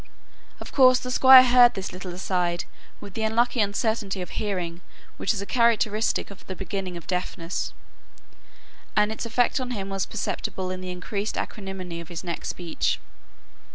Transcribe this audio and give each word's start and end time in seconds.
Of 0.59 0.71
course 0.71 0.97
the 0.97 1.11
Squire 1.11 1.43
heard 1.43 1.75
this 1.75 1.93
little 1.93 2.11
aside 2.11 2.65
with 2.99 3.13
the 3.13 3.21
unlucky 3.21 3.59
uncertainty 3.61 4.19
of 4.19 4.31
hearing 4.31 4.81
which 5.17 5.31
is 5.31 5.43
a 5.43 5.45
characteristic 5.45 6.31
of 6.31 6.43
the 6.47 6.55
beginning 6.55 6.97
of 6.97 7.05
deafness; 7.05 7.71
and 8.95 9.11
its 9.11 9.27
effect 9.27 9.59
on 9.59 9.69
him 9.69 9.89
was 9.89 10.07
perceptible 10.07 10.71
in 10.71 10.81
the 10.81 10.89
increased 10.89 11.37
acrimony 11.37 12.01
of 12.01 12.07
his 12.09 12.23
next 12.23 12.49
speech. 12.49 12.99